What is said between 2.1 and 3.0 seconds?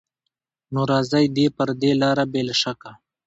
بې له شکه